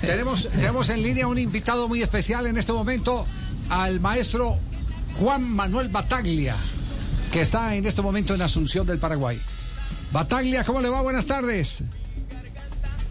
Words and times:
Tenemos, 0.00 0.48
tenemos 0.48 0.88
en 0.88 1.04
línea 1.04 1.28
un 1.28 1.38
invitado 1.38 1.86
muy 1.86 2.02
especial 2.02 2.48
en 2.48 2.56
este 2.56 2.72
momento, 2.72 3.24
al 3.68 4.00
maestro 4.00 4.56
Juan 5.20 5.48
Manuel 5.54 5.86
Bataglia, 5.88 6.56
que 7.32 7.42
está 7.42 7.76
en 7.76 7.86
este 7.86 8.02
momento 8.02 8.34
en 8.34 8.42
Asunción 8.42 8.84
del 8.88 8.98
Paraguay. 8.98 9.40
Bataglia, 10.10 10.64
¿cómo 10.64 10.80
le 10.80 10.88
va? 10.88 11.00
Buenas 11.00 11.26
tardes. 11.26 11.84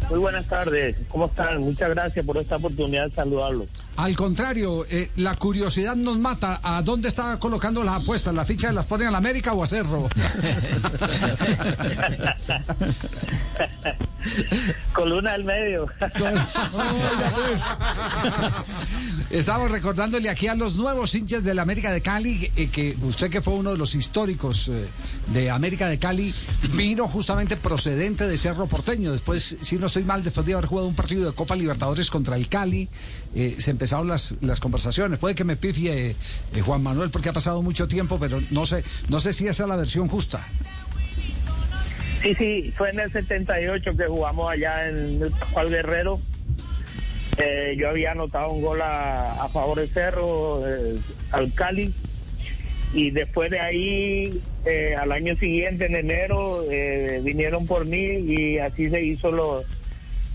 Muy 0.09 0.19
buenas 0.19 0.45
tardes, 0.45 0.97
¿cómo 1.07 1.27
están? 1.27 1.61
Muchas 1.61 1.89
gracias 1.89 2.25
por 2.25 2.35
esta 2.35 2.57
oportunidad 2.57 3.07
de 3.07 3.15
saludarlo. 3.15 3.65
Al 3.95 4.13
contrario, 4.17 4.85
eh, 4.89 5.09
la 5.15 5.37
curiosidad 5.37 5.95
nos 5.95 6.17
mata. 6.17 6.59
¿A 6.61 6.81
dónde 6.81 7.07
está 7.07 7.39
colocando 7.39 7.81
las 7.81 8.01
apuestas? 8.01 8.33
¿La 8.33 8.43
ficha 8.43 8.73
las 8.73 8.85
pone 8.87 9.07
a 9.07 9.11
la 9.11 9.19
América 9.19 9.53
o 9.53 9.63
a 9.63 9.67
Cerro? 9.67 10.09
Coluna 14.93 15.33
del 15.33 15.43
medio. 15.43 15.87
Estamos 19.29 19.71
recordándole 19.71 20.29
aquí 20.29 20.47
a 20.47 20.55
los 20.55 20.75
nuevos 20.75 21.15
hinchas 21.15 21.43
de 21.43 21.53
la 21.53 21.61
América 21.61 21.91
de 21.91 22.01
Cali 22.01 22.51
eh, 22.55 22.69
que 22.69 22.95
usted 23.01 23.29
que 23.29 23.41
fue 23.41 23.53
uno 23.53 23.71
de 23.71 23.77
los 23.77 23.95
históricos 23.95 24.67
eh, 24.67 24.87
de 25.27 25.49
América 25.49 25.87
de 25.87 25.99
Cali 25.99 26.33
vino 26.73 27.07
justamente 27.07 27.55
procedente 27.55 28.27
de 28.27 28.37
Cerro 28.37 28.67
Porteño. 28.67 29.11
Después, 29.11 29.57
si 29.61 29.77
no 29.77 29.87
estoy 29.87 30.03
mal, 30.03 30.23
después 30.23 30.45
de 30.45 30.53
haber 30.53 30.65
jugado 30.65 30.87
un 30.87 30.95
partido 30.95 31.29
de 31.29 31.35
Copa 31.35 31.55
Libertadores 31.55 32.09
contra 32.09 32.35
el 32.35 32.49
Cali, 32.49 32.89
eh, 33.33 33.55
se 33.59 33.71
empezaron 33.71 34.07
las, 34.07 34.35
las 34.41 34.59
conversaciones. 34.59 35.19
Puede 35.19 35.35
que 35.35 35.43
me 35.43 35.55
pifie 35.55 36.15
Juan 36.65 36.83
Manuel 36.83 37.09
porque 37.09 37.29
ha 37.29 37.33
pasado 37.33 37.61
mucho 37.61 37.87
tiempo, 37.87 38.19
pero 38.19 38.41
no 38.51 38.65
sé, 38.65 38.83
no 39.09 39.19
sé 39.19 39.33
si 39.33 39.47
esa 39.47 39.63
es 39.63 39.69
la 39.69 39.77
versión 39.77 40.07
justa. 40.07 40.47
Sí, 42.21 42.35
sí, 42.35 42.73
fue 42.77 42.91
en 42.91 42.99
el 42.99 43.11
78 43.11 43.97
que 43.97 44.05
jugamos 44.05 44.51
allá 44.51 44.87
en 44.87 45.23
el 45.23 45.31
Pascual 45.31 45.69
Guerrero. 45.69 46.19
Eh, 47.37 47.75
yo 47.77 47.89
había 47.89 48.11
anotado 48.11 48.51
un 48.51 48.61
gol 48.61 48.79
a, 48.81 49.49
favor 49.51 49.79
de 49.79 49.87
Cerro, 49.87 50.61
eh, 50.67 50.99
al 51.31 51.51
Cali. 51.53 51.93
Y 52.93 53.09
después 53.09 53.49
de 53.49 53.59
ahí, 53.59 54.41
eh, 54.65 54.95
al 54.99 55.11
año 55.11 55.35
siguiente, 55.35 55.85
en 55.85 55.95
enero, 55.95 56.65
vinieron 57.23 57.65
por 57.65 57.85
mí 57.85 57.97
y 57.99 58.59
así 58.59 58.89
se 58.89 59.01
hizo 59.01 59.31
los, 59.31 59.65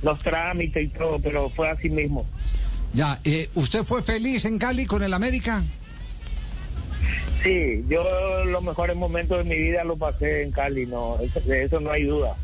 los 0.03 0.19
trámites 0.21 0.85
y 0.85 0.89
todo, 0.89 1.19
pero 1.21 1.51
fue 1.51 1.69
así 1.69 1.91
mismo. 1.91 2.27
Ya, 2.95 3.21
¿usted 3.55 3.85
fue 3.85 4.03
feliz 4.03 4.47
en 4.47 4.59
Cali 4.59 4.87
con 4.87 5.03
el 5.03 5.13
América? 5.13 5.63
Sí, 7.47 7.85
yo 7.89 8.03
los 8.47 8.65
mejores 8.65 8.97
momentos 8.97 9.39
de 9.39 9.45
mi 9.45 9.55
vida 9.55 9.85
lo 9.85 9.97
pasé 9.97 10.43
en 10.43 10.51
Cali, 10.51 10.85
no, 10.87 11.17
de 11.45 11.63
eso 11.63 11.79
no 11.79 11.93
hay 11.93 12.03
duda. 12.03 12.35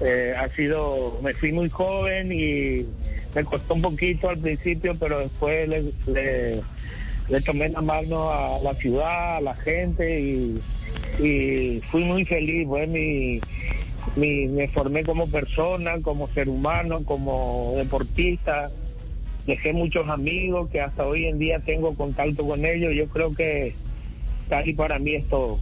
Eh, 0.00 0.32
ha 0.38 0.46
sido, 0.46 1.18
me 1.24 1.34
fui 1.34 1.50
muy 1.50 1.68
joven 1.68 2.30
y 2.30 2.86
me 3.34 3.42
costó 3.42 3.74
un 3.74 3.82
poquito 3.82 4.28
al 4.28 4.38
principio, 4.38 4.94
pero 4.94 5.18
después 5.18 5.68
le, 6.06 7.40
tomé 7.40 7.68
la 7.70 7.80
mano 7.80 8.30
a 8.30 8.60
la 8.62 8.74
ciudad, 8.74 9.38
a 9.38 9.40
la 9.40 9.54
gente 9.56 10.20
y, 10.20 11.80
fui 11.90 12.04
muy 12.04 12.24
feliz. 12.24 12.68
Fue 12.68 12.86
me 14.16 14.68
formé 14.68 15.02
como 15.02 15.28
persona, 15.28 16.00
como 16.00 16.28
ser 16.28 16.48
humano, 16.48 17.02
como 17.04 17.72
deportista. 17.76 18.70
Dejé 19.48 19.72
muchos 19.72 20.08
amigos 20.08 20.70
que 20.70 20.80
hasta 20.80 21.04
hoy 21.04 21.26
en 21.26 21.40
día 21.40 21.58
tengo 21.58 21.96
contacto 21.96 22.46
con 22.46 22.64
ellos. 22.64 22.94
Yo 22.94 23.08
creo 23.08 23.34
que 23.34 23.74
Cali 24.48 24.72
para 24.72 24.98
mí 24.98 25.14
es 25.14 25.28
todo. 25.28 25.58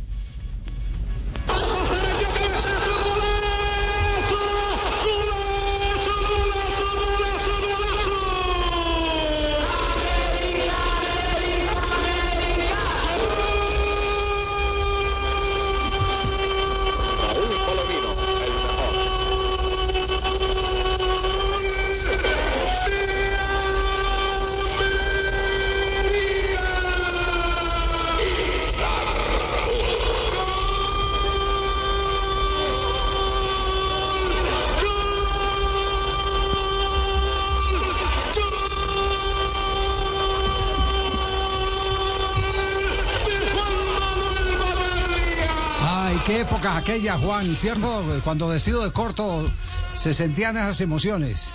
Qué 46.25 46.41
época 46.41 46.77
aquella, 46.77 47.19
Juan, 47.19 47.57
¿cierto? 47.57 48.05
Cuando 48.23 48.49
vestido 48.49 48.85
de 48.85 48.93
corto 48.93 49.51
se 49.95 50.15
sentían 50.15 50.57
esas 50.57 50.81
emociones. 50.81 51.53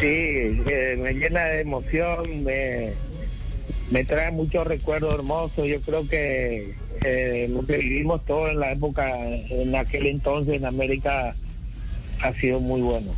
Sí, 0.00 0.06
eh, 0.06 0.96
me 0.98 1.14
llena 1.14 1.44
de 1.44 1.60
emoción, 1.60 2.44
me, 2.44 2.92
me 3.90 4.04
trae 4.04 4.30
muchos 4.30 4.66
recuerdos 4.66 5.14
hermosos. 5.14 5.66
Yo 5.66 5.80
creo 5.80 6.06
que 6.06 6.74
eh, 7.04 7.46
lo 7.50 7.64
que 7.64 7.78
vivimos 7.78 8.24
todos 8.26 8.50
en 8.50 8.60
la 8.60 8.72
época, 8.72 9.10
en 9.18 9.74
aquel 9.74 10.06
entonces 10.06 10.54
en 10.54 10.66
América, 10.66 11.34
ha 12.20 12.32
sido 12.34 12.60
muy 12.60 12.80
bueno. 12.80 13.12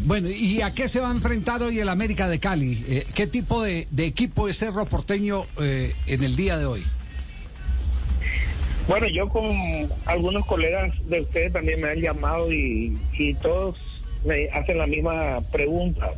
Bueno, 0.00 0.28
¿y 0.28 0.60
a 0.60 0.74
qué 0.74 0.86
se 0.86 1.00
va 1.00 1.08
a 1.08 1.12
enfrentar 1.12 1.62
hoy 1.62 1.80
el 1.80 1.88
América 1.88 2.28
de 2.28 2.38
Cali? 2.38 2.84
Eh, 2.88 3.06
¿Qué 3.14 3.26
tipo 3.26 3.62
de, 3.62 3.88
equipo 3.96 4.48
es 4.48 4.58
Cerro 4.58 4.86
Porteño 4.86 5.46
en 5.58 6.22
el 6.22 6.36
día 6.36 6.58
de 6.58 6.66
hoy? 6.66 6.84
Bueno, 8.88 9.06
yo 9.06 9.28
con 9.28 9.44
algunos 10.06 10.46
colegas 10.46 10.94
de 11.10 11.20
ustedes 11.20 11.52
también 11.52 11.82
me 11.82 11.90
han 11.90 12.00
llamado 12.00 12.50
y, 12.50 12.96
todos 13.42 13.76
me 14.24 14.48
hacen 14.48 14.78
la 14.78 14.86
misma 14.86 15.42
pregunta. 15.52 16.14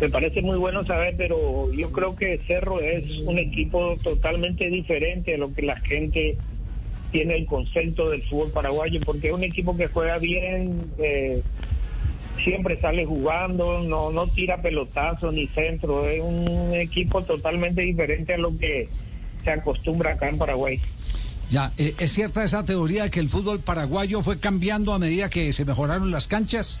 Me 0.00 0.08
parece 0.08 0.42
muy 0.42 0.58
bueno 0.58 0.84
saber, 0.84 1.14
pero 1.16 1.72
yo 1.72 1.92
creo 1.92 2.16
que 2.16 2.40
Cerro 2.44 2.80
es 2.80 3.04
un 3.20 3.38
equipo 3.38 3.96
totalmente 4.02 4.68
diferente 4.68 5.36
a 5.36 5.38
lo 5.38 5.54
que 5.54 5.62
la 5.62 5.76
gente 5.76 6.36
tiene 7.12 7.36
el 7.36 7.46
concepto 7.46 8.10
del 8.10 8.22
fútbol 8.22 8.50
paraguayo, 8.50 9.00
porque 9.06 9.28
es 9.28 9.32
un 9.32 9.44
equipo 9.44 9.76
que 9.76 9.86
juega 9.86 10.18
bien, 10.18 10.90
eh, 10.98 11.40
siempre 12.42 12.80
sale 12.80 13.04
jugando, 13.04 13.80
no, 13.84 14.10
no 14.10 14.26
tira 14.26 14.60
pelotazo 14.60 15.30
ni 15.30 15.46
centro, 15.46 16.08
es 16.08 16.20
un 16.20 16.74
equipo 16.74 17.22
totalmente 17.22 17.82
diferente 17.82 18.34
a 18.34 18.38
lo 18.38 18.56
que 18.58 18.88
se 19.44 19.50
acostumbra 19.52 20.14
acá 20.14 20.28
en 20.28 20.38
Paraguay. 20.38 20.80
Ya, 21.50 21.72
eh, 21.78 21.94
¿es 21.98 22.12
cierta 22.12 22.42
esa 22.42 22.64
teoría 22.64 23.04
de 23.04 23.10
que 23.10 23.20
el 23.20 23.28
fútbol 23.28 23.60
paraguayo 23.60 24.22
fue 24.22 24.38
cambiando 24.38 24.92
a 24.92 24.98
medida 24.98 25.28
que 25.28 25.52
se 25.52 25.64
mejoraron 25.64 26.10
las 26.10 26.26
canchas? 26.26 26.80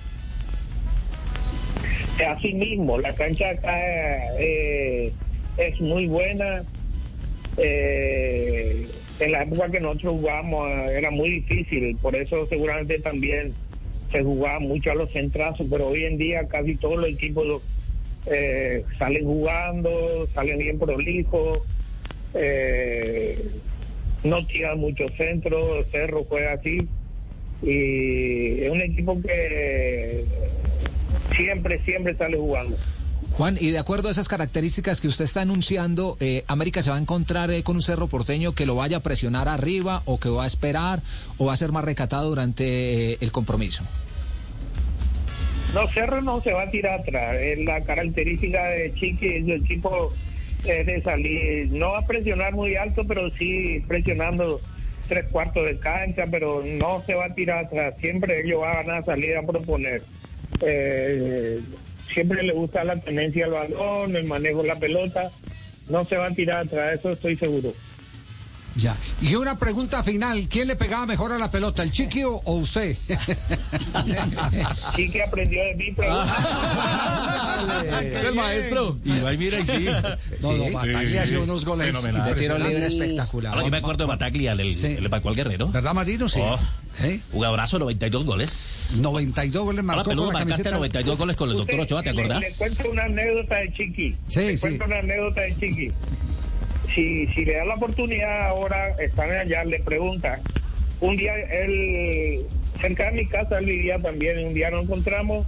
Así 2.26 2.54
mismo, 2.54 2.98
la 2.98 3.12
cancha 3.14 3.50
acá 3.50 3.76
eh, 4.38 5.12
es 5.56 5.80
muy 5.80 6.06
buena. 6.06 6.64
Eh, 7.56 8.88
en 9.20 9.32
la 9.32 9.42
época 9.42 9.70
que 9.70 9.80
nosotros 9.80 10.14
jugamos 10.14 10.68
era 10.90 11.10
muy 11.10 11.30
difícil, 11.30 11.96
por 12.02 12.16
eso 12.16 12.46
seguramente 12.46 12.98
también 12.98 13.54
se 14.10 14.22
jugaba 14.22 14.58
mucho 14.58 14.90
a 14.90 14.94
los 14.94 15.10
centrazos, 15.12 15.66
pero 15.70 15.88
hoy 15.88 16.04
en 16.04 16.18
día 16.18 16.46
casi 16.48 16.74
todos 16.76 16.98
los 16.98 17.10
equipos 17.10 17.62
salen 18.98 19.24
jugando, 19.24 20.28
salen 20.34 20.58
bien 20.58 20.78
prolijos. 20.78 21.60
Eh, 22.34 23.38
no 24.24 24.44
tira 24.46 24.74
mucho 24.74 25.08
centro, 25.16 25.84
Cerro 25.92 26.24
juega 26.24 26.54
así 26.54 26.88
y 27.62 28.62
es 28.62 28.70
un 28.70 28.80
equipo 28.80 29.20
que 29.22 30.24
siempre, 31.36 31.78
siempre 31.84 32.16
sale 32.16 32.36
jugando. 32.36 32.76
Juan, 33.36 33.58
y 33.60 33.70
de 33.70 33.78
acuerdo 33.78 34.08
a 34.08 34.12
esas 34.12 34.28
características 34.28 35.00
que 35.00 35.08
usted 35.08 35.24
está 35.24 35.40
anunciando, 35.40 36.16
eh, 36.20 36.44
América 36.46 36.82
se 36.82 36.90
va 36.90 36.96
a 36.96 37.00
encontrar 37.00 37.50
eh, 37.50 37.62
con 37.62 37.76
un 37.76 37.82
cerro 37.82 38.06
porteño 38.06 38.54
que 38.54 38.64
lo 38.64 38.76
vaya 38.76 38.98
a 38.98 39.00
presionar 39.00 39.48
arriba 39.48 40.02
o 40.04 40.20
que 40.20 40.28
va 40.28 40.44
a 40.44 40.46
esperar 40.46 41.02
o 41.36 41.46
va 41.46 41.54
a 41.54 41.56
ser 41.56 41.72
más 41.72 41.84
recatado 41.84 42.28
durante 42.28 43.12
eh, 43.12 43.18
el 43.20 43.32
compromiso. 43.32 43.82
No, 45.74 45.88
Cerro 45.88 46.22
no 46.22 46.40
se 46.40 46.52
va 46.52 46.62
a 46.62 46.70
tirar 46.70 47.00
atrás. 47.00 47.36
Es 47.40 47.58
la 47.64 47.80
característica 47.80 48.64
de 48.66 48.94
Chiqui, 48.94 49.26
el 49.26 49.64
tipo 49.64 50.12
es 50.64 50.86
de 50.86 51.02
salir, 51.02 51.70
no 51.72 51.92
va 51.92 51.98
a 51.98 52.06
presionar 52.06 52.54
muy 52.54 52.76
alto, 52.76 53.04
pero 53.06 53.30
sí 53.30 53.82
presionando 53.86 54.60
tres 55.08 55.26
cuartos 55.30 55.64
de 55.64 55.78
cancha, 55.78 56.24
pero 56.30 56.62
no 56.64 57.02
se 57.04 57.14
va 57.14 57.26
a 57.26 57.34
tirar 57.34 57.66
atrás. 57.66 57.94
Siempre 58.00 58.42
ellos 58.42 58.60
van 58.60 58.90
a 58.90 59.02
salir 59.02 59.36
a 59.36 59.42
proponer. 59.42 60.02
Eh, 60.60 61.60
siempre 62.12 62.42
le 62.42 62.52
gusta 62.52 62.84
la 62.84 62.96
tenencia 62.96 63.46
al 63.46 63.52
balón, 63.52 64.16
el 64.16 64.24
manejo 64.24 64.62
de 64.62 64.68
la 64.68 64.76
pelota. 64.76 65.30
No 65.88 66.04
se 66.04 66.16
va 66.16 66.26
a 66.26 66.30
tirar 66.30 66.66
atrás, 66.66 66.98
eso 66.98 67.12
estoy 67.12 67.36
seguro. 67.36 67.74
Ya. 68.76 68.96
Y 69.20 69.34
una 69.36 69.56
pregunta 69.58 70.02
final, 70.02 70.48
¿quién 70.48 70.66
le 70.66 70.74
pegaba 70.74 71.06
mejor 71.06 71.32
a 71.32 71.38
la 71.38 71.50
pelota, 71.50 71.82
el 71.82 71.92
Chiqui 71.92 72.24
o, 72.24 72.40
usted? 72.46 72.96
Chiqui 74.96 75.20
aprendió 75.20 75.64
de 75.64 75.74
mí, 75.76 75.92
pero... 75.96 76.12
Es 77.66 78.24
el 78.24 78.34
maestro. 78.34 78.98
Y 79.04 79.18
va 79.20 79.32
y 79.32 79.38
mira 79.38 79.58
y 79.60 79.66
sí. 79.66 79.86
No, 80.42 80.52
no, 80.52 80.70
Bataglia 80.72 81.22
hacía 81.22 81.40
unos 81.40 81.64
goles 81.64 81.86
Fenomenal. 81.96 82.34
de 82.34 82.40
tiro 82.40 82.58
libre 82.58 82.74
Ahora 82.74 82.86
espectacular. 82.86 83.58
yo 83.64 83.68
me 83.70 83.76
acuerdo 83.76 84.04
de 84.04 84.08
Bataglia, 84.08 84.52
el, 84.52 84.74
Sí. 84.74 84.86
el 84.86 85.08
Pascual 85.10 85.34
Guerrero. 85.34 85.68
¿Verdad, 85.68 85.94
Marino? 85.94 86.28
Sí. 86.28 86.40
Oh. 86.42 86.58
¿Eh? 87.02 87.20
Jugadorazo, 87.32 87.78
92 87.78 88.24
goles. 88.24 88.96
92 89.00 89.64
goles 89.64 89.80
Ahora, 89.80 89.94
marcó 89.96 90.10
peludo, 90.10 90.26
con 90.26 90.34
la 90.34 90.40
marcaste 90.40 90.62
camiseta. 90.64 90.76
92 90.76 91.18
goles 91.18 91.36
con 91.36 91.50
el 91.50 91.56
doctor 91.56 91.80
Ochoa, 91.80 92.02
¿te 92.02 92.10
acordás? 92.10 92.40
Le, 92.40 92.52
cuento 92.56 92.90
una 92.90 93.04
anécdota 93.04 93.56
de 93.56 93.72
Chiqui. 93.72 94.16
Sí, 94.28 94.40
le 94.40 94.56
sí. 94.56 94.60
cuento 94.60 94.84
una 94.84 94.98
anécdota 94.98 95.40
de 95.40 95.54
Chiqui. 95.56 95.92
Si, 96.94 97.26
si 97.34 97.44
le 97.44 97.54
da 97.56 97.64
la 97.64 97.74
oportunidad 97.74 98.46
ahora, 98.48 98.88
están 99.00 99.30
allá, 99.30 99.64
le 99.64 99.80
pregunta. 99.80 100.40
Un 101.00 101.16
día, 101.16 101.34
él, 101.34 102.40
cerca 102.80 103.06
de 103.10 103.22
mi 103.22 103.26
casa, 103.26 103.58
él 103.58 103.66
vivía 103.66 103.98
también, 103.98 104.46
un 104.46 104.54
día 104.54 104.70
nos 104.70 104.84
encontramos 104.84 105.44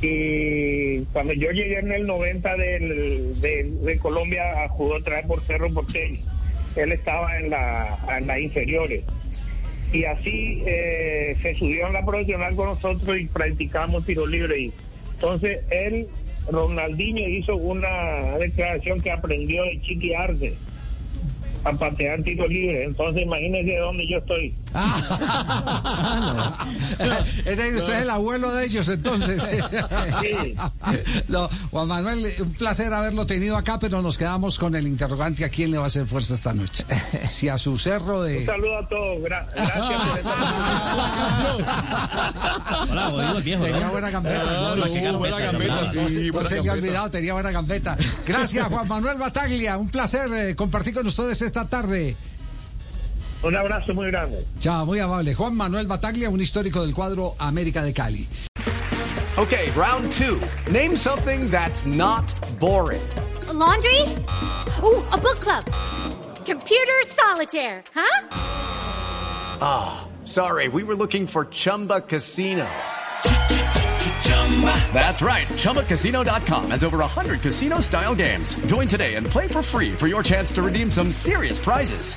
y 0.00 1.00
cuando 1.12 1.32
yo 1.32 1.50
llegué 1.50 1.78
en 1.78 1.90
el 1.90 2.06
90 2.06 2.56
del, 2.56 3.40
de, 3.40 3.64
de 3.64 3.98
Colombia, 3.98 4.68
jugó 4.68 4.96
otra 4.96 5.16
vez 5.16 5.26
por 5.26 5.40
Cerro 5.42 5.72
Porteño. 5.72 6.20
Él 6.76 6.92
estaba 6.92 7.36
en 7.36 7.50
la, 7.50 7.98
en 8.16 8.26
las 8.26 8.38
inferiores. 8.38 9.02
Y 9.92 10.04
así 10.04 10.62
eh, 10.66 11.36
se 11.42 11.54
subió 11.56 11.86
a 11.86 11.90
la 11.90 12.04
profesional 12.04 12.54
con 12.54 12.66
nosotros 12.66 13.18
y 13.18 13.26
practicamos 13.26 14.04
tiro 14.04 14.26
libre. 14.26 14.60
Y 14.60 14.72
entonces 15.14 15.60
él, 15.70 16.06
Ronaldinho, 16.48 17.26
hizo 17.26 17.56
una 17.56 18.38
declaración 18.38 19.00
que 19.00 19.10
aprendió 19.10 19.64
de 19.64 19.80
Chiqui 19.80 20.14
Arce 20.14 20.54
a 21.64 21.72
patear 21.72 22.22
tiro 22.22 22.46
libre. 22.46 22.84
Entonces 22.84 23.22
imagínense 23.22 23.76
dónde 23.78 24.06
yo 24.06 24.18
estoy. 24.18 24.54
es 27.44 27.56
decir, 27.56 27.76
usted 27.76 27.94
es 27.94 28.02
el 28.02 28.10
abuelo 28.10 28.50
de 28.52 28.66
ellos, 28.66 28.88
entonces. 28.88 29.42
Sí. 29.42 30.54
No, 31.28 31.48
Juan 31.70 31.88
Manuel, 31.88 32.34
un 32.40 32.52
placer 32.54 32.92
haberlo 32.92 33.26
tenido 33.26 33.56
acá, 33.56 33.78
pero 33.78 34.02
nos 34.02 34.18
quedamos 34.18 34.58
con 34.58 34.74
el 34.76 34.86
interrogante 34.86 35.44
a 35.44 35.48
quién 35.48 35.70
le 35.70 35.78
va 35.78 35.84
a 35.84 35.86
hacer 35.88 36.06
fuerza 36.06 36.34
esta 36.34 36.52
noche. 36.52 36.84
Si 37.28 37.48
a 37.48 37.58
su 37.58 37.76
cerro 37.78 38.20
Un 38.20 38.26
de... 38.26 38.46
saludo 38.46 38.78
a 38.78 38.88
todos. 38.88 39.18
Gra- 39.22 39.46
gracias 39.54 40.02
Hola, 42.90 43.32
el 43.36 43.42
viejo. 43.42 43.64
Tenía 43.64 43.88
buena 43.90 44.10
gambeta. 44.10 44.42
Ah, 44.48 44.74
¿no? 44.74 44.76
no, 44.76 44.88
sí, 44.88 45.00
No, 45.00 45.18
buena 45.18 45.38
gambeta, 45.38 45.86
sí, 45.90 45.98
no 46.32 46.44
se- 46.44 46.60
olvidado, 46.70 47.10
tenía 47.10 47.32
buena 47.34 47.50
gambeta. 47.50 47.96
Gracias, 48.26 48.66
Juan 48.68 48.88
Manuel 48.88 49.18
Bataglia. 49.18 49.76
Un 49.76 49.88
placer 49.88 50.32
eh, 50.32 50.56
compartir 50.56 50.94
con 50.94 51.06
ustedes 51.06 51.40
esta 51.42 51.66
tarde. 51.68 52.16
Un 53.42 53.54
abrazo 53.54 53.94
muy 53.94 54.10
grande. 54.10 54.44
Chao, 54.60 54.84
muy 54.84 54.98
amable. 55.00 55.34
Juan 55.34 55.56
Manuel 55.56 55.86
Bataglia, 55.86 56.28
un 56.28 56.40
histórico 56.40 56.82
del 56.82 56.92
cuadro 56.94 57.34
América 57.38 57.82
de 57.82 57.92
Cali. 57.92 58.26
Okay, 59.36 59.70
round 59.76 60.10
two. 60.12 60.40
Name 60.72 60.96
something 60.96 61.48
that's 61.48 61.86
not 61.86 62.24
boring. 62.58 63.00
A 63.48 63.52
laundry? 63.52 64.02
Ooh, 64.82 65.00
a 65.12 65.16
book 65.16 65.38
club. 65.40 65.64
Computer 66.44 66.92
solitaire, 67.06 67.84
huh? 67.94 68.28
Ah, 69.60 70.08
sorry, 70.24 70.66
we 70.68 70.82
were 70.82 70.96
looking 70.96 71.26
for 71.28 71.44
Chumba 71.44 72.00
Casino. 72.00 72.66
Chumba. 74.22 74.92
That's 74.92 75.22
right. 75.22 75.46
ChumbaCasino.com 75.46 76.70
has 76.70 76.82
over 76.82 76.98
100 76.98 77.40
casino 77.40 77.80
style 77.80 78.14
games. 78.16 78.54
Join 78.66 78.88
today 78.88 79.14
and 79.14 79.24
play 79.26 79.46
for 79.46 79.62
free 79.62 79.92
for 79.92 80.08
your 80.08 80.22
chance 80.24 80.50
to 80.52 80.62
redeem 80.62 80.90
some 80.90 81.12
serious 81.12 81.58
prizes. 81.60 82.16